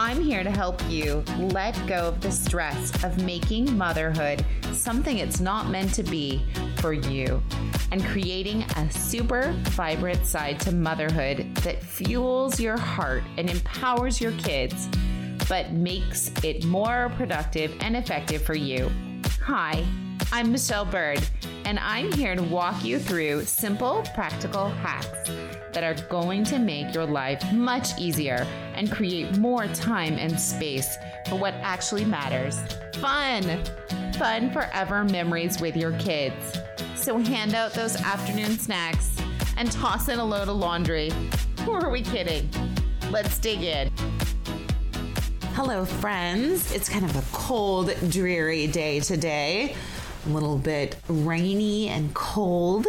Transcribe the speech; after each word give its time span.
I'm 0.00 0.22
here 0.22 0.44
to 0.44 0.50
help 0.52 0.80
you 0.88 1.24
let 1.38 1.74
go 1.88 2.06
of 2.06 2.20
the 2.20 2.30
stress 2.30 3.02
of 3.02 3.20
making 3.24 3.76
motherhood 3.76 4.46
something 4.70 5.18
it's 5.18 5.40
not 5.40 5.70
meant 5.70 5.92
to 5.94 6.04
be 6.04 6.44
for 6.76 6.92
you 6.92 7.42
and 7.90 8.04
creating 8.04 8.62
a 8.76 8.88
super 8.92 9.52
vibrant 9.70 10.24
side 10.24 10.60
to 10.60 10.72
motherhood 10.72 11.52
that 11.64 11.82
fuels 11.82 12.60
your 12.60 12.78
heart 12.78 13.24
and 13.38 13.50
empowers 13.50 14.20
your 14.20 14.30
kids, 14.32 14.86
but 15.48 15.72
makes 15.72 16.30
it 16.44 16.64
more 16.64 17.12
productive 17.16 17.74
and 17.80 17.96
effective 17.96 18.40
for 18.40 18.54
you. 18.54 18.92
Hi, 19.42 19.84
I'm 20.30 20.52
Michelle 20.52 20.84
Byrd, 20.84 21.28
and 21.64 21.76
I'm 21.80 22.12
here 22.12 22.36
to 22.36 22.42
walk 22.44 22.84
you 22.84 23.00
through 23.00 23.46
simple, 23.46 24.04
practical 24.14 24.68
hacks 24.68 25.28
that 25.72 25.82
are 25.82 26.00
going 26.08 26.44
to 26.44 26.60
make 26.60 26.94
your 26.94 27.06
life 27.06 27.42
much 27.52 27.98
easier 27.98 28.46
and 28.78 28.90
create 28.92 29.36
more 29.38 29.66
time 29.66 30.14
and 30.14 30.38
space 30.38 30.96
for 31.28 31.34
what 31.34 31.52
actually 31.54 32.04
matters. 32.04 32.60
Fun! 32.94 33.62
Fun 34.14 34.50
forever 34.52 35.04
memories 35.04 35.60
with 35.60 35.76
your 35.76 35.92
kids. 35.98 36.58
So 36.94 37.18
hand 37.18 37.54
out 37.54 37.72
those 37.72 37.96
afternoon 37.96 38.56
snacks 38.58 39.16
and 39.56 39.70
toss 39.72 40.08
in 40.08 40.20
a 40.20 40.24
load 40.24 40.48
of 40.48 40.56
laundry. 40.56 41.10
Who 41.64 41.72
are 41.72 41.90
we 41.90 42.02
kidding? 42.02 42.48
Let's 43.10 43.38
dig 43.38 43.62
in. 43.62 43.90
Hello, 45.54 45.84
friends. 45.84 46.72
It's 46.72 46.88
kind 46.88 47.04
of 47.04 47.16
a 47.16 47.24
cold, 47.32 47.92
dreary 48.08 48.68
day 48.68 49.00
today 49.00 49.74
a 50.26 50.28
little 50.28 50.58
bit 50.58 50.96
rainy 51.08 51.88
and 51.88 52.12
cold, 52.12 52.86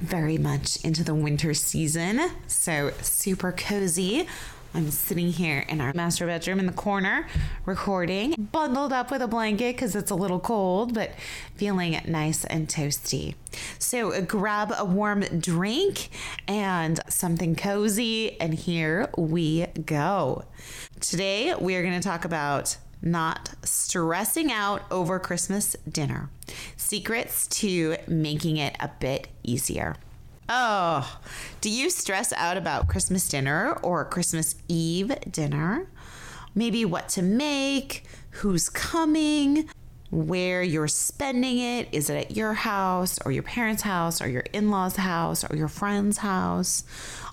very 0.00 0.38
much 0.38 0.82
into 0.84 1.04
the 1.04 1.14
winter 1.14 1.54
season. 1.54 2.20
So, 2.46 2.92
super 3.00 3.52
cozy. 3.52 4.26
I'm 4.74 4.90
sitting 4.90 5.30
here 5.30 5.66
in 5.68 5.82
our 5.82 5.92
master 5.92 6.26
bedroom 6.26 6.58
in 6.58 6.64
the 6.64 6.72
corner 6.72 7.26
recording, 7.66 8.48
bundled 8.52 8.92
up 8.92 9.10
with 9.10 9.20
a 9.20 9.28
blanket 9.28 9.76
because 9.76 9.94
it's 9.94 10.10
a 10.10 10.14
little 10.14 10.40
cold, 10.40 10.94
but 10.94 11.10
feeling 11.56 12.00
nice 12.06 12.44
and 12.46 12.68
toasty. 12.68 13.34
So 13.78 14.22
grab 14.22 14.72
a 14.76 14.84
warm 14.84 15.20
drink 15.40 16.08
and 16.48 17.00
something 17.08 17.54
cozy, 17.54 18.40
and 18.40 18.54
here 18.54 19.10
we 19.18 19.66
go. 19.84 20.44
Today, 21.00 21.54
we 21.54 21.74
are 21.74 21.82
going 21.82 22.00
to 22.00 22.08
talk 22.08 22.24
about 22.24 22.78
not 23.02 23.50
stressing 23.64 24.50
out 24.50 24.82
over 24.90 25.18
Christmas 25.18 25.76
dinner. 25.90 26.30
Secrets 26.78 27.46
to 27.48 27.96
making 28.06 28.56
it 28.56 28.74
a 28.80 28.90
bit 29.00 29.28
easier. 29.42 29.96
Oh, 30.54 31.18
do 31.62 31.70
you 31.70 31.88
stress 31.88 32.30
out 32.34 32.58
about 32.58 32.86
Christmas 32.86 33.26
dinner 33.26 33.72
or 33.82 34.04
Christmas 34.04 34.54
Eve 34.68 35.10
dinner? 35.30 35.90
Maybe 36.54 36.84
what 36.84 37.08
to 37.10 37.22
make, 37.22 38.04
who's 38.32 38.68
coming, 38.68 39.70
where 40.10 40.62
you're 40.62 40.88
spending 40.88 41.58
it. 41.58 41.88
Is 41.90 42.10
it 42.10 42.16
at 42.26 42.36
your 42.36 42.52
house 42.52 43.18
or 43.24 43.32
your 43.32 43.44
parents' 43.44 43.80
house 43.80 44.20
or 44.20 44.28
your 44.28 44.44
in 44.52 44.70
law's 44.70 44.96
house 44.96 45.42
or 45.42 45.56
your 45.56 45.68
friend's 45.68 46.18
house? 46.18 46.84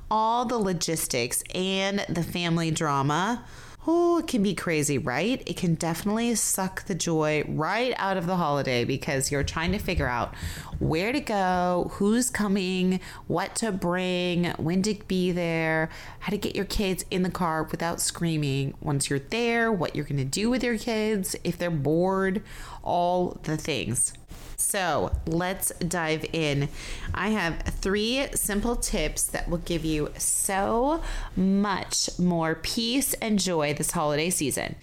All 0.10 0.46
the 0.46 0.58
logistics 0.58 1.44
and 1.54 2.06
the 2.08 2.24
family 2.24 2.72
drama 2.72 3.44
oh, 3.92 4.20
it 4.20 4.28
can 4.28 4.44
be 4.44 4.54
crazy, 4.54 5.00
right? 5.00 5.42
It 5.48 5.58
can 5.58 5.74
definitely 5.74 6.36
suck 6.36 6.86
the 6.86 6.94
joy 6.94 7.44
right 7.48 7.92
out 7.98 8.18
of 8.18 8.28
the 8.28 8.36
holiday 8.36 8.86
because 8.86 9.32
you're 9.32 9.44
trying 9.44 9.72
to 9.72 9.80
figure 9.80 10.08
out 10.08 10.36
where 10.78 11.12
to 11.12 11.20
go, 11.20 11.90
who's 11.94 12.30
coming, 12.30 13.00
what 13.26 13.56
to 13.56 13.72
bring, 13.72 14.46
when 14.58 14.84
to 14.84 14.94
be 15.08 15.32
there, 15.32 15.90
how 16.20 16.30
to 16.30 16.38
get 16.38 16.56
your 16.56 16.66
kids 16.66 17.04
in 17.10 17.24
the 17.24 17.32
car 17.32 17.64
without 17.64 18.00
screaming 18.00 18.76
once 18.80 19.10
you're 19.10 19.18
there, 19.18 19.72
what 19.72 19.96
you're 19.96 20.06
going 20.06 20.18
to 20.18 20.24
do 20.24 20.52
with 20.52 20.64
your 20.64 20.78
kids, 20.78 21.36
if 21.44 21.58
they're 21.58 21.72
bored, 21.72 22.44
all 22.84 23.40
the 23.42 23.58
things. 23.58 24.14
So 24.60 25.12
let's 25.26 25.72
dive 25.80 26.26
in. 26.34 26.68
I 27.14 27.30
have 27.30 27.62
three 27.62 28.28
simple 28.36 28.76
tips 28.76 29.24
that 29.28 29.50
will 29.50 29.60
give 29.60 29.86
you 29.86 30.12
so 30.18 31.02
much 31.36 32.10
more 32.20 32.56
peace 32.56 33.14
and 33.16 33.40
joy 33.40 33.74
this 33.74 33.92
holiday 33.92 34.30
season. 34.30 34.76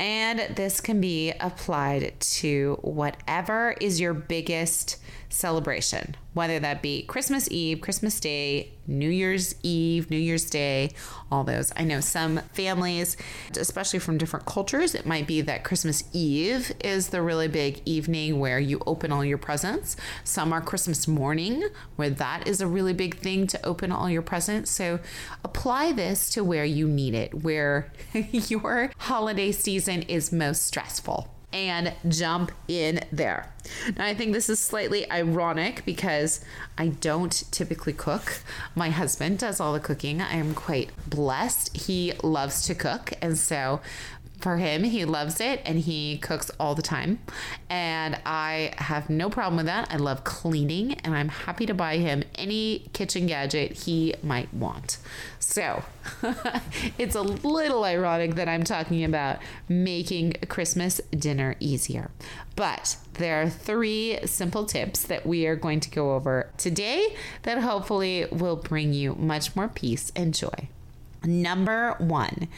And 0.00 0.56
this 0.56 0.80
can 0.80 1.00
be 1.00 1.32
applied 1.40 2.18
to 2.20 2.78
whatever 2.82 3.76
is 3.80 4.00
your 4.00 4.14
biggest 4.14 4.96
celebration, 5.30 6.16
whether 6.34 6.58
that 6.60 6.82
be 6.82 7.02
Christmas 7.02 7.50
Eve, 7.50 7.80
Christmas 7.80 8.20
Day, 8.20 8.72
New 8.86 9.08
Year's 9.08 9.54
Eve, 9.62 10.10
New 10.10 10.18
Year's 10.18 10.50
Day, 10.50 10.90
all 11.30 11.44
those. 11.44 11.72
I 11.76 11.84
know 11.84 12.00
some 12.00 12.38
families, 12.52 13.16
especially 13.56 14.00
from 14.00 14.18
different 14.18 14.46
cultures, 14.46 14.94
it 14.94 15.06
might 15.06 15.26
be 15.26 15.40
that 15.42 15.64
Christmas 15.64 16.04
Eve 16.12 16.72
is 16.82 17.08
the 17.08 17.22
really 17.22 17.48
big 17.48 17.80
evening 17.84 18.38
where 18.40 18.58
you 18.58 18.82
open 18.86 19.12
all 19.12 19.24
your 19.24 19.38
presents. 19.38 19.96
Some 20.24 20.52
are 20.52 20.60
Christmas 20.60 21.06
morning, 21.06 21.64
where 21.96 22.10
that 22.10 22.46
is 22.48 22.60
a 22.60 22.66
really 22.66 22.92
big 22.92 23.16
thing 23.16 23.46
to 23.48 23.66
open 23.66 23.92
all 23.92 24.10
your 24.10 24.22
presents. 24.22 24.70
So 24.70 24.98
apply 25.44 25.92
this 25.92 26.28
to 26.30 26.42
where 26.42 26.64
you 26.64 26.88
need 26.88 27.14
it, 27.14 27.42
where 27.42 27.92
your 28.12 28.90
holiday 28.98 29.52
season 29.52 30.02
is 30.02 30.32
most 30.32 30.64
stressful 30.64 31.34
and 31.52 31.92
jump 32.08 32.52
in 32.68 33.00
there. 33.10 33.52
Now, 33.96 34.06
I 34.06 34.14
think 34.14 34.32
this 34.32 34.48
is 34.48 34.58
slightly 34.58 35.10
ironic 35.10 35.84
because 35.84 36.44
I 36.78 36.88
don't 36.88 37.44
typically 37.50 37.92
cook. 37.92 38.42
My 38.74 38.90
husband 38.90 39.38
does 39.38 39.60
all 39.60 39.72
the 39.72 39.80
cooking. 39.80 40.20
I 40.20 40.34
am 40.34 40.54
quite 40.54 40.90
blessed. 41.08 41.76
He 41.76 42.12
loves 42.22 42.66
to 42.66 42.74
cook. 42.74 43.12
And 43.20 43.36
so 43.38 43.80
for 44.40 44.56
him. 44.56 44.84
He 44.84 45.04
loves 45.04 45.40
it 45.40 45.60
and 45.64 45.78
he 45.78 46.18
cooks 46.18 46.50
all 46.58 46.74
the 46.74 46.82
time. 46.82 47.20
And 47.68 48.18
I 48.24 48.72
have 48.78 49.10
no 49.10 49.30
problem 49.30 49.56
with 49.56 49.66
that. 49.66 49.88
I 49.90 49.96
love 49.96 50.24
cleaning 50.24 50.94
and 51.00 51.14
I'm 51.14 51.28
happy 51.28 51.66
to 51.66 51.74
buy 51.74 51.98
him 51.98 52.24
any 52.34 52.90
kitchen 52.92 53.26
gadget 53.26 53.72
he 53.72 54.14
might 54.22 54.52
want. 54.52 54.98
So 55.38 55.82
it's 56.98 57.14
a 57.14 57.22
little 57.22 57.84
ironic 57.84 58.34
that 58.36 58.48
I'm 58.48 58.64
talking 58.64 59.04
about 59.04 59.38
making 59.68 60.34
Christmas 60.48 61.00
dinner 61.10 61.56
easier. 61.60 62.10
But 62.56 62.96
there 63.14 63.42
are 63.42 63.48
three 63.48 64.18
simple 64.26 64.64
tips 64.64 65.02
that 65.04 65.26
we 65.26 65.46
are 65.46 65.56
going 65.56 65.80
to 65.80 65.90
go 65.90 66.14
over 66.14 66.50
today 66.56 67.16
that 67.42 67.58
hopefully 67.58 68.26
will 68.30 68.56
bring 68.56 68.92
you 68.92 69.14
much 69.14 69.54
more 69.56 69.68
peace 69.68 70.12
and 70.14 70.34
joy. 70.34 70.68
Number 71.24 71.94
one 71.98 72.48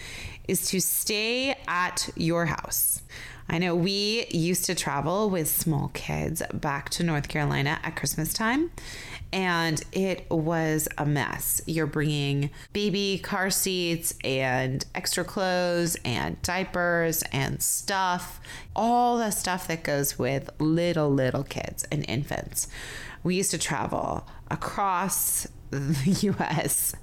is 0.46 0.66
to 0.68 0.80
stay 0.80 1.56
at 1.66 2.08
your 2.16 2.46
house. 2.46 3.02
I 3.48 3.58
know 3.58 3.74
we 3.74 4.26
used 4.30 4.64
to 4.66 4.74
travel 4.74 5.28
with 5.28 5.48
small 5.48 5.90
kids 5.94 6.42
back 6.54 6.90
to 6.90 7.02
North 7.02 7.28
Carolina 7.28 7.80
at 7.82 7.96
Christmas 7.96 8.32
time, 8.32 8.70
and 9.32 9.82
it 9.92 10.30
was 10.30 10.88
a 10.96 11.04
mess. 11.04 11.60
You're 11.66 11.86
bringing 11.86 12.50
baby 12.72 13.20
car 13.22 13.50
seats 13.50 14.14
and 14.22 14.84
extra 14.94 15.24
clothes 15.24 15.96
and 16.04 16.40
diapers 16.42 17.22
and 17.32 17.60
stuff, 17.60 18.40
all 18.76 19.18
the 19.18 19.30
stuff 19.30 19.66
that 19.68 19.82
goes 19.82 20.18
with 20.18 20.48
little, 20.58 21.10
little 21.10 21.44
kids 21.44 21.84
and 21.90 22.08
infants. 22.08 22.68
We 23.24 23.36
used 23.36 23.50
to 23.50 23.58
travel 23.58 24.26
across 24.50 25.46
the 25.70 26.34
US 26.34 26.94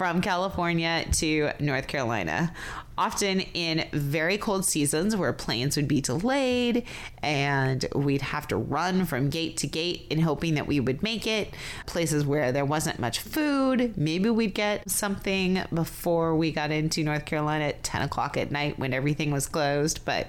from 0.00 0.22
California 0.22 1.04
to 1.12 1.50
North 1.60 1.86
Carolina, 1.86 2.54
often 2.96 3.40
in 3.52 3.86
very 3.92 4.38
cold 4.38 4.64
seasons 4.64 5.14
where 5.14 5.30
planes 5.30 5.76
would 5.76 5.86
be 5.86 6.00
delayed 6.00 6.86
and 7.22 7.84
we'd 7.94 8.22
have 8.22 8.48
to 8.48 8.56
run 8.56 9.04
from 9.04 9.28
gate 9.28 9.58
to 9.58 9.66
gate 9.66 10.06
in 10.08 10.18
hoping 10.18 10.54
that 10.54 10.66
we 10.66 10.80
would 10.80 11.02
make 11.02 11.26
it. 11.26 11.52
Places 11.84 12.24
where 12.24 12.50
there 12.50 12.64
wasn't 12.64 12.98
much 12.98 13.18
food. 13.18 13.92
Maybe 13.98 14.30
we'd 14.30 14.54
get 14.54 14.88
something 14.88 15.62
before 15.74 16.34
we 16.34 16.50
got 16.50 16.70
into 16.70 17.04
North 17.04 17.26
Carolina 17.26 17.66
at 17.66 17.82
10 17.82 18.00
o'clock 18.00 18.38
at 18.38 18.50
night 18.50 18.78
when 18.78 18.94
everything 18.94 19.30
was 19.30 19.46
closed, 19.46 20.02
but 20.06 20.28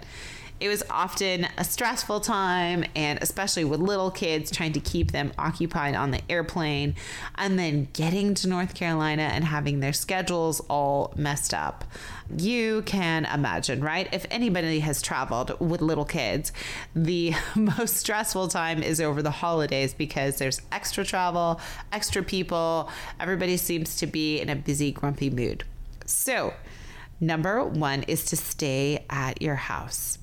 It 0.61 0.69
was 0.69 0.83
often 0.91 1.47
a 1.57 1.63
stressful 1.63 2.19
time, 2.19 2.85
and 2.95 3.17
especially 3.19 3.63
with 3.63 3.79
little 3.79 4.11
kids, 4.11 4.51
trying 4.51 4.73
to 4.73 4.79
keep 4.79 5.11
them 5.11 5.33
occupied 5.35 5.95
on 5.95 6.11
the 6.11 6.21
airplane 6.29 6.93
and 7.33 7.57
then 7.57 7.87
getting 7.93 8.35
to 8.35 8.47
North 8.47 8.75
Carolina 8.75 9.23
and 9.23 9.43
having 9.43 9.79
their 9.79 9.91
schedules 9.91 10.59
all 10.69 11.15
messed 11.17 11.55
up. 11.55 11.83
You 12.37 12.83
can 12.83 13.25
imagine, 13.25 13.83
right? 13.83 14.07
If 14.13 14.27
anybody 14.29 14.81
has 14.81 15.01
traveled 15.01 15.59
with 15.59 15.81
little 15.81 16.05
kids, 16.05 16.53
the 16.95 17.33
most 17.55 17.97
stressful 17.97 18.49
time 18.49 18.83
is 18.83 19.01
over 19.01 19.23
the 19.23 19.31
holidays 19.31 19.95
because 19.95 20.37
there's 20.37 20.61
extra 20.71 21.03
travel, 21.03 21.59
extra 21.91 22.21
people, 22.21 22.87
everybody 23.19 23.57
seems 23.57 23.95
to 23.95 24.05
be 24.05 24.39
in 24.39 24.47
a 24.47 24.55
busy, 24.55 24.91
grumpy 24.91 25.31
mood. 25.31 25.63
So, 26.05 26.53
number 27.19 27.65
one 27.65 28.03
is 28.03 28.25
to 28.25 28.35
stay 28.37 29.05
at 29.09 29.41
your 29.41 29.55
house. 29.55 30.19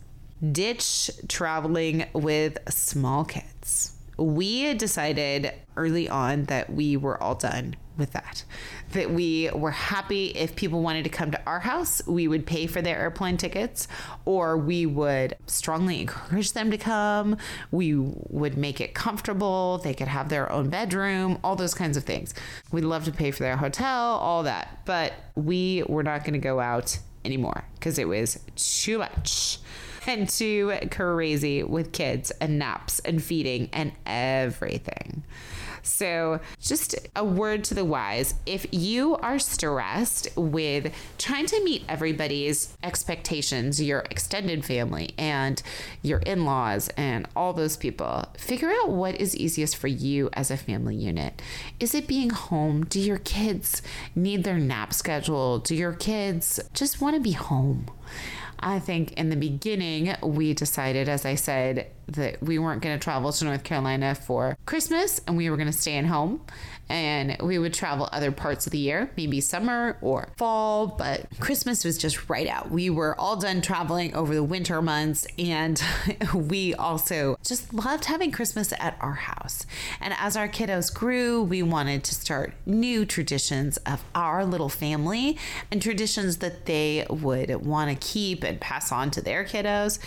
Ditch 0.53 1.11
traveling 1.29 2.07
with 2.13 2.59
small 2.69 3.25
kids. 3.25 3.93
We 4.17 4.75
decided 4.75 5.53
early 5.77 6.09
on 6.09 6.45
that 6.45 6.73
we 6.73 6.97
were 6.97 7.21
all 7.23 7.35
done 7.35 7.77
with 7.97 8.13
that. 8.13 8.45
That 8.93 9.11
we 9.11 9.51
were 9.53 9.73
happy 9.73 10.27
if 10.29 10.55
people 10.55 10.81
wanted 10.81 11.05
to 11.05 11.11
come 11.11 11.33
to 11.33 11.41
our 11.45 11.61
house, 11.61 12.01
we 12.07 12.29
would 12.29 12.47
pay 12.47 12.67
for 12.67 12.81
their 12.81 12.99
airplane 12.99 13.37
tickets, 13.37 13.89
or 14.25 14.57
we 14.57 14.87
would 14.87 15.37
strongly 15.47 16.01
encourage 16.01 16.53
them 16.53 16.71
to 16.71 16.79
come. 16.79 17.37
We 17.71 17.97
would 17.97 18.57
make 18.57 18.81
it 18.81 18.95
comfortable. 18.95 19.79
They 19.79 19.95
could 19.95 20.09
have 20.09 20.29
their 20.29 20.51
own 20.51 20.71
bedroom, 20.71 21.39
all 21.43 21.57
those 21.57 21.75
kinds 21.75 21.97
of 21.97 22.05
things. 22.05 22.35
We'd 22.71 22.85
love 22.85 23.05
to 23.05 23.13
pay 23.13 23.33
for 23.33 23.43
their 23.43 23.57
hotel, 23.57 24.15
all 24.17 24.45
that. 24.45 24.81
But 24.85 25.13
we 25.35 25.83
were 25.89 26.05
not 26.05 26.21
going 26.21 26.35
to 26.35 26.39
go 26.39 26.61
out 26.61 26.99
anymore 27.25 27.65
because 27.75 27.99
it 27.99 28.07
was 28.07 28.39
too 28.57 28.99
much 28.99 29.59
and 30.09 30.29
too 30.29 30.73
crazy 30.91 31.63
with 31.63 31.93
kids 31.93 32.31
and 32.41 32.59
naps 32.59 32.99
and 33.01 33.23
feeding 33.23 33.69
and 33.73 33.93
everything. 34.07 35.23
So, 35.83 36.41
just 36.61 36.97
a 37.17 37.25
word 37.25 37.65
to 37.65 37.75
the 37.75 37.85
wise 37.85 38.35
if 38.47 38.67
you 38.73 39.17
are 39.17 39.39
stressed 39.39 40.29
with 40.37 40.93
trying 41.17 41.47
to 41.47 41.65
meet 41.65 41.85
everybody's 41.89 42.77
expectations, 42.83 43.81
your 43.81 44.01
extended 44.11 44.65
family 44.65 45.15
and 45.17 45.63
your 46.03 46.19
in 46.21 46.45
laws 46.45 46.91
and 46.97 47.27
all 47.35 47.53
those 47.53 47.77
people, 47.77 48.27
figure 48.37 48.71
out 48.71 48.91
what 48.91 49.17
is 49.21 49.37
easiest 49.37 49.77
for 49.77 49.89
you 49.89 50.29
as 50.35 50.51
a 50.51 50.57
family 50.57 50.97
unit. 50.97 51.41
Is 51.81 51.95
it 51.95 52.07
being 52.07 52.31
home? 52.31 52.85
Do 52.85 53.01
your 53.01 53.19
kids 53.19 53.81
need 54.15 54.45
their 54.45 54.59
nap 54.59 54.93
schedule? 54.93 55.59
Do 55.59 55.75
your 55.75 55.95
kids 55.95 56.61
just 56.75 57.01
want 57.01 57.17
to 57.17 57.21
be 57.21 57.33
home? 57.33 57.87
I 58.61 58.79
think 58.79 59.13
in 59.13 59.31
the 59.31 59.37
beginning, 59.37 60.15
we 60.23 60.55
decided, 60.55 61.09
as 61.09 61.25
I 61.25 61.35
said, 61.37 61.91
that 62.09 62.43
we 62.43 62.59
weren't 62.59 62.83
going 62.83 62.99
to 62.99 63.03
travel 63.03 63.33
to 63.33 63.45
North 63.45 63.65
Carolina 63.65 64.15
for 64.15 64.57
Christmas 64.67 65.21
and 65.27 65.37
we 65.37 65.51
were 65.51 65.57
going 65.57 65.71
to 65.71 65.73
stay 65.73 65.97
at 65.97 66.07
home 66.07 66.41
and 66.89 67.37
we 67.43 67.59
would 67.59 67.75
travel 67.75 68.09
other 68.13 68.33
parts 68.33 68.67
of 68.67 68.73
the 68.73 68.79
year, 68.79 69.11
maybe 69.17 69.41
summer 69.41 69.99
or 70.01 70.31
fall, 70.37 70.87
but 70.87 71.27
Christmas 71.39 71.85
was 71.85 71.99
just 71.99 72.31
right 72.31 72.47
out. 72.47 72.71
We 72.71 72.89
were 72.89 73.19
all 73.21 73.37
done 73.37 73.61
traveling 73.61 74.15
over 74.15 74.35
the 74.35 74.43
winter 74.43 74.81
months 74.81 75.27
and 75.39 75.83
we 76.35 76.75
also 76.75 77.39
just 77.45 77.75
loved 77.75 78.07
having 78.07 78.31
Christmas 78.31 78.73
at 78.79 78.97
our 79.01 79.13
house. 79.13 79.67
And 80.01 80.15
as 80.19 80.37
our 80.37 80.49
kiddos 80.49 80.93
grew, 80.93 81.43
we 81.43 81.63
wanted 81.63 82.05
to 82.05 82.15
start 82.15 82.55
new 82.65 83.05
traditions 83.05 83.77
of 83.79 84.03
our 84.15 84.45
little 84.47 84.71
family 84.71 85.37
and 85.71 85.83
traditions 85.83 86.39
that 86.39 86.67
they 86.67 87.07
would 87.11 87.67
want 87.67 87.91
to 87.91 88.07
keep 88.07 88.43
and 88.43 88.61
pass 88.61 88.91
on 88.93 89.11
to 89.11 89.21
their 89.21 89.45
kiddos. 89.45 89.99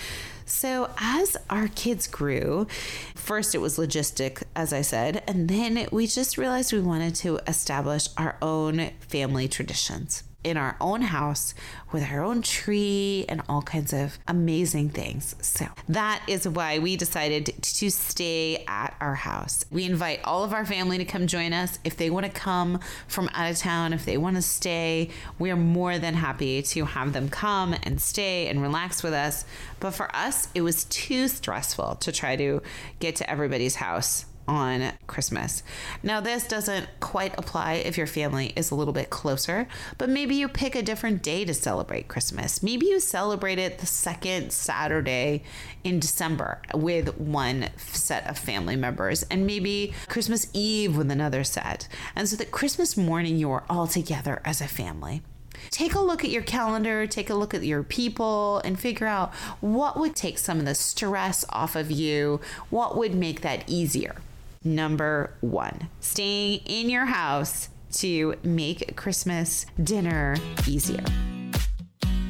So, 0.51 0.89
as 0.98 1.38
our 1.50 1.69
kids 1.69 2.07
grew, 2.07 2.68
first 3.15 3.56
it 3.56 3.59
was 3.59 3.77
logistic, 3.77 4.44
as 4.53 4.74
I 4.74 4.81
said, 4.81 5.24
and 5.25 5.48
then 5.48 5.88
we 5.92 6.06
just 6.07 6.38
realized 6.38 6.74
we 6.74 6.81
wanted 6.81 7.15
to 7.15 7.39
establish 7.48 8.09
our 8.18 8.36
own 8.42 8.92
family 9.00 9.48
traditions 9.48 10.24
in 10.44 10.58
our 10.58 10.76
own 10.82 11.02
house 11.02 11.54
with 11.92 12.04
our 12.04 12.24
own 12.24 12.42
tree 12.42 13.26
and 13.30 13.42
all 13.48 13.62
kinds 13.62 13.94
of 13.94 14.18
amazing 14.28 14.90
things. 14.90 15.36
So 15.42 15.66
that 15.90 16.24
is 16.28 16.48
why 16.48 16.80
we 16.80 16.96
decided 16.96 17.46
to 17.62 17.90
stay 17.90 18.64
at 18.68 18.96
our 19.00 19.16
house. 19.16 19.66
We 19.72 19.86
invite 19.86 20.22
all 20.24 20.44
of 20.44 20.54
our 20.54 20.66
family 20.66 20.98
to 20.98 21.06
come 21.06 21.28
join 21.28 21.54
us. 21.54 21.80
If 21.84 21.98
they 21.98 22.10
want 22.10 22.26
to 22.26 22.32
come 22.32 22.80
from 23.08 23.30
out 23.34 23.52
of 23.52 23.58
town, 23.58 23.94
if 23.94 24.06
they 24.06 24.18
want 24.18 24.36
to 24.38 24.42
stay, 24.42 25.10
we 25.38 25.52
are 25.52 25.56
more 25.56 26.00
than 26.00 26.14
happy 26.14 26.62
to 26.62 26.86
have 26.86 27.14
them 27.14 27.30
come 27.30 27.76
and 27.84 28.02
stay 28.02 28.48
and 28.48 28.62
relax 28.62 29.04
with 29.04 29.14
us. 29.14 29.46
But 29.80 29.92
for 29.92 30.14
us, 30.16 30.48
it 30.56 30.62
was 30.62 30.86
too 30.86 31.28
stressful 31.28 31.96
to 31.96 32.12
try 32.12 32.36
to 32.36 32.62
get 33.00 33.18
to 33.18 33.30
everybody's 33.30 33.76
house 33.76 34.26
on 34.48 34.94
Christmas. 35.08 35.64
Now, 36.04 36.20
this 36.20 36.48
doesn't 36.48 36.88
quite 37.00 37.34
apply 37.38 37.74
if 37.74 37.98
your 37.98 38.08
family 38.08 38.54
is 38.56 38.72
a 38.72 38.76
little 38.76 38.94
bit 38.94 39.10
closer, 39.10 39.68
but 39.98 40.10
maybe 40.10 40.36
you 40.36 40.48
pick 40.48 40.76
a 40.76 40.82
different 40.82 41.22
day 41.22 41.46
to 41.46 41.54
celebrate 41.54 42.08
Christmas. 42.08 42.62
Maybe 42.62 42.88
you 42.88 43.00
celebrate 43.00 43.60
it 43.60 43.80
the 43.80 43.86
second 43.86 44.52
Saturday 44.52 45.44
in 45.84 46.00
December 46.00 46.62
with 46.74 47.18
one 47.18 47.70
set 47.78 48.28
of 48.28 48.38
family 48.38 48.76
members, 48.76 49.24
and 49.24 49.46
maybe 49.46 49.94
Christmas 50.08 50.48
Eve 50.54 50.98
with 50.98 51.12
another 51.12 51.44
set. 51.44 51.88
And 52.16 52.28
so 52.28 52.36
that 52.38 52.52
Christmas 52.52 52.98
morning, 52.98 53.38
you 53.38 53.52
are 53.52 53.64
all 53.70 53.88
together 53.88 54.42
as 54.46 54.62
a 54.62 54.68
family 54.68 55.22
take 55.70 55.94
a 55.94 56.00
look 56.00 56.24
at 56.24 56.32
your 56.32 56.42
calendar, 56.42 57.06
take 57.06 57.30
a 57.30 57.36
look 57.36 57.54
at 57.54 57.64
your 57.64 57.84
people, 57.84 58.60
and 58.66 58.80
figure 58.80 59.08
out 59.08 59.34
what 59.60 60.00
would 60.00 60.16
take 60.16 60.38
some 60.38 60.60
of 60.60 60.66
the 60.66 60.76
stress 60.76 61.46
off 61.50 61.76
of 61.76 61.92
you, 61.92 62.40
what 62.70 62.98
would 62.98 63.14
make 63.14 63.42
that 63.42 63.64
easier 63.68 64.16
number 64.63 65.36
one 65.42 65.90
staying 66.00 66.60
in 66.66 66.90
your 66.90 67.06
house 67.06 67.69
to 67.92 68.36
make 68.44 68.96
Christmas 68.96 69.66
dinner 69.84 70.36
easier. 70.68 71.04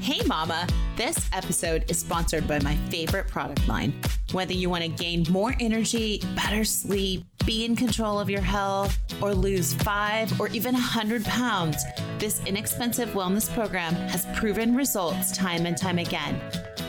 Hey, 0.02 0.20
Mama! 0.26 0.68
This 0.96 1.30
episode 1.32 1.90
is 1.92 2.00
sponsored 2.00 2.48
by 2.48 2.60
my 2.62 2.76
favorite 2.90 3.28
product 3.28 3.68
line. 3.68 3.94
Whether 4.32 4.54
you 4.54 4.68
want 4.68 4.84
to 4.84 4.90
gain 4.90 5.26
more 5.30 5.54
energy, 5.60 6.24
better 6.36 6.64
sleep, 6.64 7.24
be 7.46 7.66
in 7.66 7.76
control 7.76 8.20
of 8.20 8.28
your 8.28 8.42
health, 8.42 8.98
or 9.22 9.36
lose 9.36 9.76
five 9.76 10.40
or 10.40 10.48
even 10.48 10.74
a 10.74 10.80
100 10.80 11.24
pounds, 11.26 11.84
this 12.18 12.44
inexpensive 12.46 13.10
wellness 13.10 13.54
program 13.54 13.94
has 13.94 14.26
proven 14.36 14.76
results 14.76 15.38
time 15.38 15.68
and 15.68 15.78
time 15.78 16.00
again. 16.00 16.42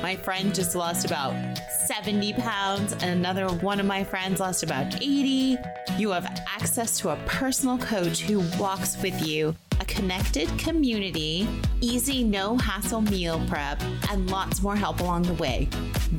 My 0.03 0.17
friend 0.17 0.55
just 0.55 0.75
lost 0.75 1.05
about 1.05 1.35
70 1.95 2.33
pounds, 2.33 2.93
and 2.95 3.05
another 3.05 3.49
one 3.57 3.79
of 3.79 3.85
my 3.85 4.03
friends 4.03 4.41
lost 4.41 4.63
about 4.63 4.95
80. 5.03 5.59
You 5.99 6.11
have 6.13 6.25
access 6.49 6.99
to 7.01 7.11
a 7.11 7.17
personal 7.27 7.77
coach 7.77 8.21
who 8.21 8.41
walks 8.59 8.97
with 9.03 9.27
you, 9.27 9.55
a 9.79 9.85
connected 9.85 10.49
community, 10.59 11.47
easy, 11.83 12.25
no 12.25 12.57
hassle 12.57 13.03
meal 13.03 13.45
prep, 13.47 13.79
and 14.09 14.31
lots 14.31 14.63
more 14.63 14.75
help 14.75 15.01
along 15.01 15.25
the 15.25 15.35
way. 15.35 15.69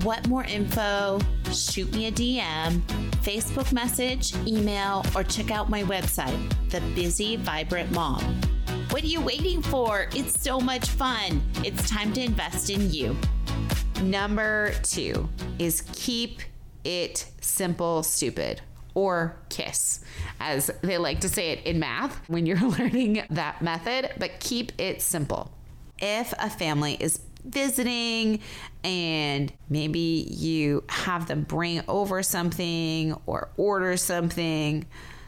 What 0.04 0.28
more 0.28 0.44
info? 0.44 1.20
Shoot 1.52 1.92
me 1.96 2.06
a 2.06 2.12
DM, 2.12 2.82
Facebook 3.24 3.74
message, 3.74 4.36
email, 4.46 5.04
or 5.16 5.24
check 5.24 5.50
out 5.50 5.72
my 5.72 5.82
website, 5.82 6.54
The 6.70 6.82
Busy 6.94 7.38
Vibrant 7.38 7.92
Mom. 7.94 8.22
What 8.92 9.02
are 9.02 9.08
you 9.08 9.22
waiting 9.22 9.64
for? 9.64 10.08
It's 10.14 10.40
so 10.40 10.60
much 10.60 10.88
fun. 10.88 11.42
It's 11.64 11.90
time 11.90 12.14
to 12.14 12.22
invest 12.22 12.70
in 12.70 12.92
you. 12.92 13.18
Number 14.02 14.74
two 14.84 15.30
is 15.60 15.82
keep 15.94 16.42
it 16.84 17.26
simple, 17.42 18.04
stupid, 18.04 18.62
or 18.96 19.38
KISS, 19.50 20.02
as 20.40 20.70
they 20.82 20.98
like 20.98 21.22
to 21.22 21.30
say 21.30 21.52
it 21.52 21.66
in 21.66 21.80
math 21.80 22.18
when 22.30 22.46
you're 22.46 22.60
learning 22.78 23.24
that 23.30 23.62
method, 23.62 24.12
but 24.18 24.40
keep 24.40 24.72
it 24.80 25.02
simple. 25.02 25.52
If 26.00 26.34
a 26.40 26.50
family 26.50 26.98
is 27.00 27.20
visiting 27.46 28.40
and 28.84 29.52
maybe 29.70 30.28
you 30.30 30.84
have 30.90 31.28
them 31.28 31.44
bring 31.44 31.82
over 31.88 32.24
something 32.24 33.16
or 33.26 33.50
order 33.58 33.98
something, 33.98 34.86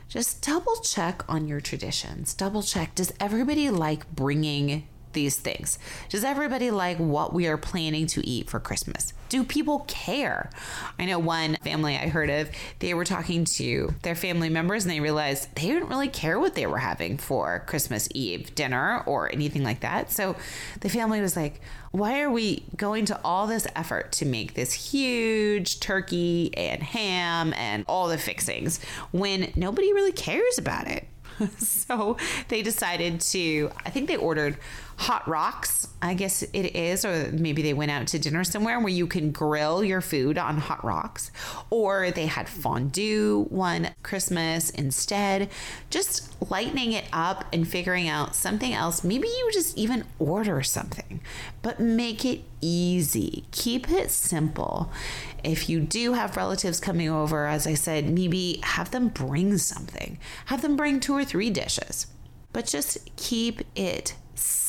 just 0.07 0.41
double 0.43 0.75
check 0.77 1.23
on 1.27 1.47
your 1.47 1.59
traditions. 1.59 2.33
Double 2.33 2.61
check. 2.61 2.95
Does 2.95 3.11
everybody 3.19 3.69
like 3.69 4.09
bringing 4.15 4.87
these 5.15 5.37
things? 5.37 5.79
Does 6.09 6.23
everybody 6.23 6.69
like 6.69 6.97
what 6.97 7.33
we 7.33 7.47
are 7.47 7.57
planning 7.57 8.05
to 8.07 8.25
eat 8.27 8.47
for 8.47 8.59
Christmas? 8.59 9.13
Do 9.29 9.43
people 9.43 9.79
care? 9.87 10.51
I 10.99 11.05
know 11.05 11.17
one 11.17 11.55
family 11.63 11.95
I 11.97 12.07
heard 12.07 12.29
of, 12.29 12.51
they 12.77 12.93
were 12.93 13.05
talking 13.05 13.45
to 13.45 13.95
their 14.03 14.13
family 14.13 14.49
members 14.49 14.85
and 14.85 14.91
they 14.91 14.99
realized 14.99 15.55
they 15.55 15.67
didn't 15.67 15.89
really 15.89 16.07
care 16.07 16.39
what 16.39 16.53
they 16.53 16.67
were 16.67 16.77
having 16.77 17.17
for 17.17 17.63
Christmas 17.65 18.07
Eve 18.13 18.53
dinner 18.53 19.01
or 19.07 19.33
anything 19.33 19.63
like 19.63 19.79
that. 19.79 20.11
So 20.11 20.35
the 20.81 20.89
family 20.89 21.21
was 21.21 21.35
like, 21.35 21.59
why 21.91 22.21
are 22.21 22.29
we 22.29 22.65
going 22.75 23.05
to 23.05 23.19
all 23.23 23.47
this 23.47 23.65
effort 23.75 24.11
to 24.11 24.25
make 24.25 24.53
this 24.53 24.73
huge 24.73 25.79
turkey 25.79 26.51
and 26.55 26.83
ham 26.83 27.53
and 27.55 27.85
all 27.87 28.09
the 28.09 28.17
fixings 28.17 28.83
when 29.11 29.51
nobody 29.55 29.91
really 29.93 30.11
cares 30.11 30.57
about 30.59 30.87
it? 30.87 31.07
so 31.57 32.17
they 32.47 32.61
decided 32.61 33.19
to, 33.19 33.71
I 33.85 33.89
think 33.89 34.07
they 34.07 34.17
ordered 34.17 34.57
hot 34.97 35.27
rocks, 35.27 35.89
I 36.01 36.13
guess 36.13 36.41
it 36.41 36.75
is, 36.75 37.03
or 37.03 37.29
maybe 37.31 37.61
they 37.61 37.73
went 37.73 37.91
out 37.91 38.07
to 38.07 38.19
dinner 38.19 38.43
somewhere 38.43 38.79
where 38.79 38.89
you 38.89 39.07
can 39.07 39.31
grill 39.31 39.83
your 39.83 40.01
food 40.01 40.37
on 40.37 40.57
hot 40.57 40.83
rocks, 40.85 41.31
or 41.69 42.11
they 42.11 42.27
had 42.27 42.47
fondue 42.47 43.45
one 43.49 43.89
Christmas 44.03 44.69
instead. 44.69 45.49
Just 45.89 46.33
lightening 46.49 46.93
it 46.93 47.05
up 47.11 47.45
and 47.51 47.67
figuring 47.67 48.07
out 48.07 48.35
something 48.35 48.73
else. 48.73 49.03
Maybe 49.03 49.27
you 49.27 49.49
just 49.51 49.77
even 49.77 50.05
order 50.17 50.63
something, 50.63 51.19
but 51.61 51.79
make 51.79 52.23
it 52.23 52.41
easy. 52.61 53.45
Keep 53.51 53.91
it 53.91 54.11
simple. 54.11 54.91
If 55.43 55.69
you 55.69 55.79
do 55.79 56.13
have 56.13 56.37
relatives 56.37 56.79
coming 56.79 57.09
over, 57.09 57.47
as 57.47 57.67
I 57.67 57.73
said, 57.73 58.09
maybe 58.09 58.59
have 58.63 58.91
them 58.91 59.09
bring 59.09 59.57
something, 59.57 60.17
have 60.45 60.61
them 60.61 60.75
bring 60.75 60.99
two 60.99 61.13
or 61.13 61.25
three 61.25 61.49
dishes, 61.49 62.07
but 62.53 62.65
just 62.65 62.97
keep 63.17 63.61
it 63.75 64.15
simple. 64.35 64.64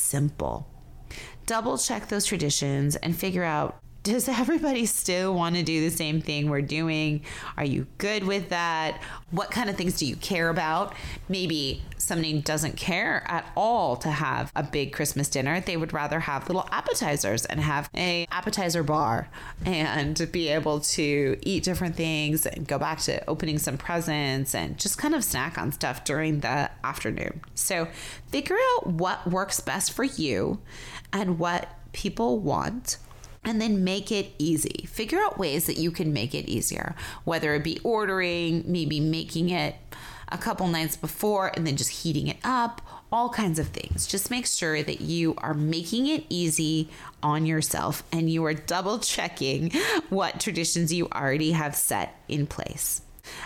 Double 1.45 1.77
check 1.77 2.07
those 2.07 2.25
traditions 2.25 2.95
and 2.97 3.17
figure 3.17 3.43
out 3.43 3.79
does 4.07 4.29
everybody 4.29 4.85
still 4.85 5.33
want 5.33 5.55
to 5.55 5.63
do 5.63 5.81
the 5.81 5.95
same 5.95 6.21
thing 6.21 6.49
we're 6.49 6.61
doing? 6.61 7.23
Are 7.57 7.65
you 7.65 7.87
good 7.97 8.23
with 8.23 8.49
that? 8.49 9.01
What 9.31 9.51
kind 9.51 9.69
of 9.69 9.75
things 9.75 9.97
do 9.97 10.05
you 10.05 10.15
care 10.15 10.49
about? 10.49 10.93
Maybe 11.27 11.81
somebody 11.97 12.41
doesn't 12.41 12.77
care 12.77 13.25
at 13.27 13.45
all 13.55 13.97
to 13.97 14.09
have 14.09 14.51
a 14.55 14.63
big 14.63 14.93
Christmas 14.93 15.27
dinner. 15.27 15.59
They 15.59 15.75
would 15.75 15.91
rather 15.91 16.21
have 16.21 16.47
little 16.47 16.67
appetizers 16.71 17.45
and 17.45 17.59
have 17.59 17.89
a 17.93 18.25
appetizer 18.31 18.81
bar 18.81 19.27
and 19.65 20.31
be 20.31 20.47
able 20.47 20.79
to 20.79 21.37
eat 21.41 21.63
different 21.63 21.95
things 21.95 22.45
and 22.45 22.65
go 22.65 22.79
back 22.79 22.99
to 23.01 23.27
opening 23.29 23.59
some 23.59 23.77
presents 23.77 24.55
and 24.55 24.77
just 24.77 24.97
kind 24.97 25.15
of 25.15 25.23
snack 25.23 25.57
on 25.57 25.73
stuff 25.73 26.05
during 26.05 26.39
the 26.39 26.71
afternoon. 26.83 27.41
So 27.55 27.89
figure 28.31 28.57
out 28.75 28.87
what 28.87 29.27
works 29.27 29.59
best 29.59 29.91
for 29.91 30.05
you 30.05 30.59
and 31.11 31.39
what 31.39 31.69
people 31.91 32.39
want 32.39 32.97
and 33.47 33.61
then 33.61 33.83
make 33.83 34.11
it 34.11 34.33
easy. 34.37 34.85
Figure 34.87 35.19
out 35.19 35.39
ways 35.39 35.65
that 35.65 35.77
you 35.77 35.89
can 35.89 36.13
make 36.13 36.35
it 36.35 36.47
easier, 36.49 36.95
whether 37.23 37.55
it 37.55 37.63
be 37.63 37.79
ordering, 37.83 38.63
maybe 38.67 38.99
making 38.99 39.49
it 39.49 39.75
a 40.29 40.37
couple 40.37 40.67
nights 40.67 40.97
before 40.97 41.51
and 41.55 41.65
then 41.65 41.77
just 41.77 42.03
heating 42.03 42.27
it 42.27 42.37
up, 42.43 42.81
all 43.11 43.29
kinds 43.29 43.59
of 43.59 43.69
things. 43.69 44.05
Just 44.05 44.29
make 44.29 44.45
sure 44.45 44.83
that 44.83 44.99
you 44.99 45.33
are 45.37 45.53
making 45.53 46.07
it 46.07 46.25
easy 46.29 46.89
on 47.23 47.45
yourself 47.45 48.03
and 48.11 48.29
you 48.29 48.43
are 48.45 48.53
double 48.53 48.99
checking 48.99 49.71
what 50.09 50.39
traditions 50.39 50.91
you 50.91 51.07
already 51.13 51.53
have 51.53 51.75
set 51.75 52.21
in 52.27 52.45
place. 52.45 53.01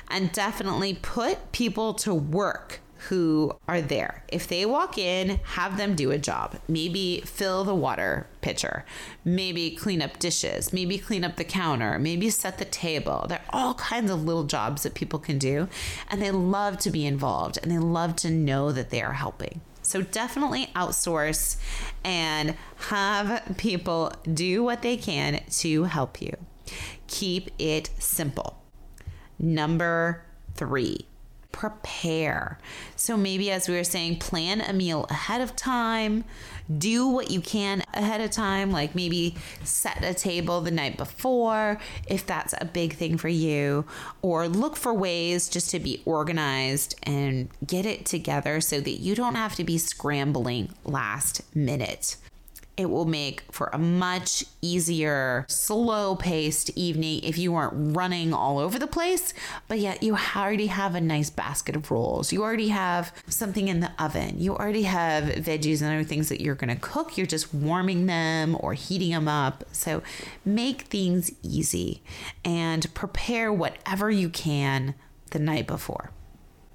And 0.09 0.31
definitely 0.31 0.95
put 0.95 1.51
people 1.51 1.93
to 1.95 2.13
work 2.13 2.79
who 3.09 3.51
are 3.67 3.81
there. 3.81 4.23
If 4.27 4.47
they 4.47 4.65
walk 4.65 4.97
in, 4.97 5.39
have 5.43 5.77
them 5.77 5.95
do 5.95 6.11
a 6.11 6.17
job. 6.17 6.59
Maybe 6.67 7.21
fill 7.25 7.63
the 7.63 7.73
water 7.73 8.27
pitcher, 8.41 8.85
maybe 9.25 9.71
clean 9.71 10.01
up 10.01 10.19
dishes, 10.19 10.71
maybe 10.71 10.97
clean 10.97 11.23
up 11.23 11.35
the 11.35 11.43
counter, 11.43 11.97
maybe 11.97 12.29
set 12.29 12.57
the 12.57 12.65
table. 12.65 13.25
There 13.27 13.39
are 13.39 13.61
all 13.61 13.73
kinds 13.73 14.11
of 14.11 14.23
little 14.23 14.43
jobs 14.43 14.83
that 14.83 14.93
people 14.93 15.19
can 15.19 15.39
do, 15.39 15.67
and 16.09 16.21
they 16.21 16.31
love 16.31 16.77
to 16.79 16.91
be 16.91 17.05
involved 17.05 17.57
and 17.61 17.71
they 17.71 17.79
love 17.79 18.15
to 18.17 18.29
know 18.29 18.71
that 18.71 18.91
they 18.91 19.01
are 19.01 19.13
helping. 19.13 19.61
So 19.81 20.03
definitely 20.03 20.67
outsource 20.75 21.57
and 22.03 22.55
have 22.89 23.55
people 23.57 24.13
do 24.31 24.63
what 24.63 24.83
they 24.83 24.95
can 24.95 25.41
to 25.49 25.85
help 25.85 26.21
you. 26.21 26.35
Keep 27.07 27.49
it 27.57 27.89
simple. 27.97 28.61
Number 29.39 30.23
three, 30.53 31.07
prepare. 31.51 32.59
So 32.95 33.17
maybe, 33.17 33.51
as 33.51 33.67
we 33.67 33.75
were 33.75 33.83
saying, 33.83 34.19
plan 34.19 34.61
a 34.61 34.73
meal 34.73 35.05
ahead 35.09 35.41
of 35.41 35.55
time. 35.55 36.23
Do 36.75 37.07
what 37.07 37.29
you 37.31 37.41
can 37.41 37.83
ahead 37.93 38.21
of 38.21 38.31
time, 38.31 38.71
like 38.71 38.95
maybe 38.95 39.35
set 39.63 40.03
a 40.03 40.13
table 40.13 40.61
the 40.61 40.71
night 40.71 40.97
before 40.97 41.79
if 42.07 42.25
that's 42.25 42.53
a 42.59 42.65
big 42.65 42.93
thing 42.93 43.17
for 43.17 43.27
you, 43.27 43.85
or 44.21 44.47
look 44.47 44.75
for 44.75 44.93
ways 44.93 45.49
just 45.49 45.69
to 45.71 45.79
be 45.79 46.01
organized 46.05 46.95
and 47.03 47.49
get 47.65 47.85
it 47.85 48.05
together 48.05 48.61
so 48.61 48.79
that 48.79 48.99
you 48.99 49.15
don't 49.15 49.35
have 49.35 49.55
to 49.55 49.63
be 49.63 49.77
scrambling 49.77 50.73
last 50.85 51.41
minute. 51.55 52.15
It 52.77 52.89
will 52.89 53.05
make 53.05 53.43
for 53.51 53.69
a 53.73 53.77
much 53.77 54.43
easier, 54.61 55.45
slow 55.49 56.15
paced 56.15 56.69
evening 56.71 57.21
if 57.23 57.37
you 57.37 57.53
aren't 57.53 57.95
running 57.95 58.33
all 58.33 58.57
over 58.59 58.79
the 58.79 58.87
place, 58.87 59.33
but 59.67 59.79
yet 59.79 60.01
you 60.01 60.17
already 60.35 60.67
have 60.67 60.95
a 60.95 61.01
nice 61.01 61.29
basket 61.29 61.75
of 61.75 61.91
rolls. 61.91 62.31
You 62.31 62.41
already 62.41 62.69
have 62.69 63.13
something 63.27 63.67
in 63.67 63.81
the 63.81 63.91
oven. 63.99 64.39
You 64.39 64.55
already 64.55 64.83
have 64.83 65.25
veggies 65.25 65.81
and 65.81 65.91
other 65.91 66.03
things 66.03 66.29
that 66.29 66.41
you're 66.41 66.55
going 66.55 66.73
to 66.73 66.81
cook. 66.81 67.17
You're 67.17 67.27
just 67.27 67.53
warming 67.53 68.05
them 68.05 68.57
or 68.59 68.73
heating 68.73 69.11
them 69.11 69.27
up. 69.27 69.63
So 69.71 70.01
make 70.45 70.83
things 70.83 71.31
easy 71.43 72.01
and 72.45 72.91
prepare 72.93 73.51
whatever 73.51 74.09
you 74.09 74.29
can 74.29 74.95
the 75.31 75.39
night 75.39 75.67
before. 75.67 76.11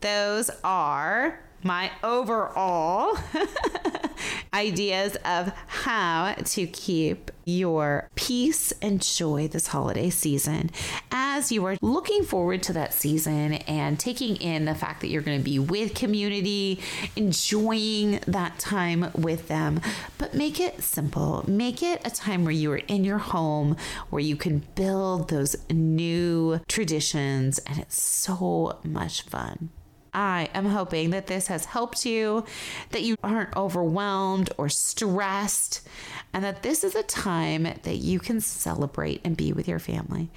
Those 0.02 0.50
are 0.62 1.40
my 1.62 1.90
overall 2.04 3.18
ideas 4.54 5.16
of 5.24 5.52
how 5.66 6.34
to 6.44 6.66
keep 6.66 7.30
your 7.44 8.08
peace 8.16 8.72
and 8.82 9.00
joy 9.00 9.46
this 9.46 9.68
holiday 9.68 10.10
season 10.10 10.68
as 11.12 11.52
you 11.52 11.64
are 11.64 11.76
looking 11.80 12.24
forward 12.24 12.62
to 12.62 12.72
that 12.72 12.92
season 12.92 13.54
and 13.54 14.00
taking 14.00 14.36
in 14.36 14.64
the 14.64 14.74
fact 14.74 15.00
that 15.00 15.08
you're 15.08 15.22
going 15.22 15.38
to 15.38 15.44
be 15.44 15.58
with 15.58 15.94
community, 15.94 16.80
enjoying 17.14 18.18
that 18.26 18.58
time 18.58 19.10
with 19.14 19.48
them. 19.48 19.80
But 20.18 20.34
make 20.34 20.58
it 20.58 20.82
simple. 20.82 21.44
Make 21.46 21.82
it 21.82 22.00
a 22.04 22.10
time 22.10 22.44
where 22.44 22.52
you 22.52 22.72
are 22.72 22.78
in 22.78 23.04
your 23.04 23.18
home, 23.18 23.76
where 24.10 24.20
you 24.20 24.36
can 24.36 24.66
build 24.74 25.28
those 25.28 25.56
new 25.70 26.60
traditions, 26.68 27.58
and 27.60 27.78
it's 27.78 28.00
so 28.00 28.78
much 28.82 29.22
fun. 29.22 29.70
I 30.16 30.48
am 30.54 30.64
hoping 30.64 31.10
that 31.10 31.26
this 31.26 31.48
has 31.48 31.66
helped 31.66 32.06
you, 32.06 32.46
that 32.90 33.02
you 33.02 33.16
aren't 33.22 33.54
overwhelmed 33.54 34.50
or 34.56 34.70
stressed, 34.70 35.86
and 36.32 36.42
that 36.42 36.62
this 36.62 36.82
is 36.82 36.94
a 36.94 37.02
time 37.02 37.64
that 37.64 37.96
you 37.96 38.18
can 38.18 38.40
celebrate 38.40 39.20
and 39.24 39.36
be 39.36 39.52
with 39.52 39.68
your 39.68 39.78
family. 39.78 40.30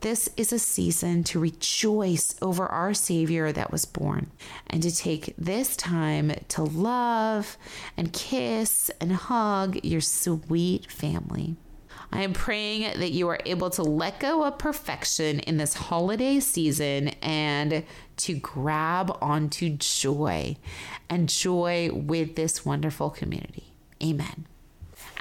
This 0.00 0.28
is 0.36 0.52
a 0.52 0.60
season 0.60 1.24
to 1.24 1.40
rejoice 1.40 2.36
over 2.40 2.66
our 2.66 2.94
Savior 2.94 3.50
that 3.50 3.72
was 3.72 3.84
born 3.84 4.30
and 4.68 4.80
to 4.84 4.94
take 4.94 5.34
this 5.36 5.76
time 5.76 6.32
to 6.48 6.62
love 6.62 7.58
and 7.96 8.12
kiss 8.12 8.92
and 9.00 9.10
hug 9.10 9.84
your 9.84 10.00
sweet 10.00 10.90
family. 10.90 11.56
I 12.12 12.22
am 12.22 12.32
praying 12.32 12.98
that 12.98 13.10
you 13.10 13.28
are 13.28 13.40
able 13.44 13.70
to 13.70 13.82
let 13.82 14.20
go 14.20 14.44
of 14.44 14.58
perfection 14.58 15.40
in 15.40 15.56
this 15.56 15.74
holiday 15.74 16.40
season 16.40 17.08
and 17.22 17.84
to 18.18 18.34
grab 18.34 19.16
onto 19.20 19.70
joy 19.70 20.56
and 21.08 21.28
joy 21.28 21.90
with 21.92 22.36
this 22.36 22.64
wonderful 22.64 23.10
community. 23.10 23.72
Amen. 24.02 24.46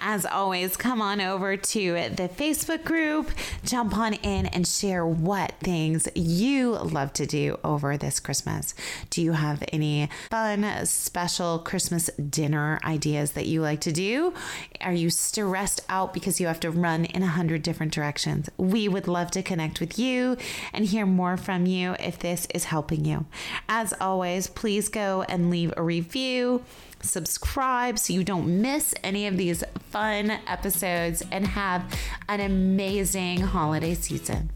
As 0.08 0.24
always, 0.24 0.78
come 0.78 1.02
on 1.02 1.20
over 1.20 1.58
to 1.58 1.94
the 1.94 2.30
Facebook 2.30 2.84
group, 2.84 3.32
jump 3.64 3.98
on 3.98 4.14
in 4.14 4.46
and 4.46 4.68
share 4.68 5.04
what 5.04 5.54
things 5.62 6.08
you 6.14 6.74
love 6.74 7.12
to 7.14 7.26
do 7.26 7.58
over 7.64 7.98
this 7.98 8.20
Christmas. 8.20 8.76
Do 9.10 9.24
you 9.24 9.32
have 9.32 9.64
any 9.74 10.10
fun, 10.30 10.86
special 10.86 11.58
Christmas 11.58 12.12
dinner 12.18 12.80
ideas 12.84 13.32
that 13.32 13.48
you 13.48 13.62
like 13.64 13.82
to 13.82 13.92
do? 13.92 14.36
Are 14.80 14.94
you 14.94 15.10
stressed 15.10 15.82
out 15.90 16.14
because 16.14 16.40
you 16.40 16.46
have 16.46 16.60
to 16.60 16.70
run 16.70 17.06
in 17.06 17.24
a 17.24 17.28
hundred 17.28 17.64
different 17.64 17.92
directions? 17.92 18.48
We 18.58 18.88
would 18.88 19.08
love 19.08 19.32
to 19.32 19.42
connect 19.42 19.80
with 19.80 19.98
you 19.98 20.38
and 20.72 20.86
hear 20.86 21.08
more 21.08 21.36
from 21.36 21.66
you 21.66 21.96
if 22.00 22.20
this 22.20 22.48
is 22.54 22.66
helping 22.66 23.06
you. 23.06 23.26
As 23.68 23.92
always, 24.00 24.46
please 24.46 24.88
go 24.88 25.24
and 25.24 25.50
leave 25.50 25.74
a 25.76 25.82
review 25.82 26.64
subscribe 27.06 28.00
so 28.00 28.14
you 28.14 28.24
don't 28.24 28.62
miss 28.62 28.94
any 29.04 29.28
of 29.28 29.38
these 29.38 29.64
fun 29.92 30.32
episodes 30.48 31.24
and 31.32 31.46
have 31.46 31.84
an 32.28 32.42
amazing 32.42 33.40
holiday 33.40 33.94
season. 33.94 34.50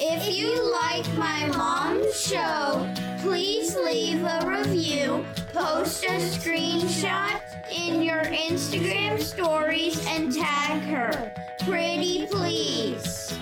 If 0.00 0.36
you 0.36 0.72
like 0.72 1.06
my 1.16 1.46
mom's 1.56 2.20
show, 2.20 2.92
please 3.20 3.76
leave 3.76 4.22
a 4.22 4.44
review, 4.46 5.24
post 5.52 6.04
a 6.04 6.18
screenshot 6.18 7.40
in 7.72 8.02
your 8.02 8.22
Instagram 8.24 9.20
stories, 9.20 10.04
and 10.06 10.32
tag 10.32 10.82
her. 10.82 11.34
Pretty 11.60 12.26
please. 12.26 13.38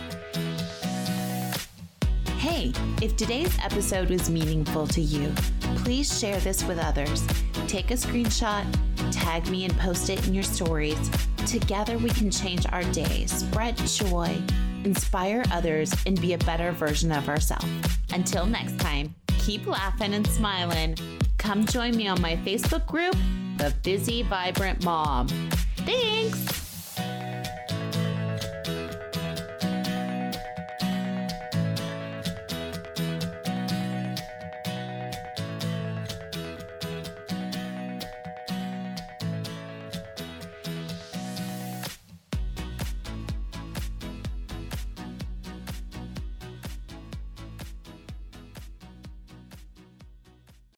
Hey, 2.62 2.72
if 3.02 3.16
today's 3.16 3.58
episode 3.64 4.08
was 4.08 4.30
meaningful 4.30 4.86
to 4.86 5.00
you, 5.00 5.34
please 5.78 6.20
share 6.20 6.38
this 6.38 6.62
with 6.62 6.78
others. 6.78 7.26
Take 7.66 7.90
a 7.90 7.94
screenshot, 7.94 8.64
tag 9.10 9.48
me, 9.48 9.64
and 9.64 9.76
post 9.78 10.08
it 10.10 10.24
in 10.28 10.32
your 10.34 10.44
stories. 10.44 11.10
Together, 11.44 11.98
we 11.98 12.10
can 12.10 12.30
change 12.30 12.64
our 12.70 12.84
day, 12.92 13.26
spread 13.26 13.76
joy, 13.78 14.40
inspire 14.84 15.42
others, 15.50 15.92
and 16.06 16.20
be 16.20 16.34
a 16.34 16.38
better 16.38 16.70
version 16.70 17.10
of 17.10 17.28
ourselves. 17.28 17.66
Until 18.12 18.46
next 18.46 18.78
time, 18.78 19.12
keep 19.26 19.66
laughing 19.66 20.14
and 20.14 20.26
smiling, 20.28 20.96
come 21.38 21.66
join 21.66 21.96
me 21.96 22.06
on 22.06 22.20
my 22.20 22.36
Facebook 22.36 22.86
group, 22.86 23.16
The 23.56 23.74
Busy 23.82 24.22
Vibrant 24.22 24.84
Mom. 24.84 25.26
Thanks. 25.78 26.61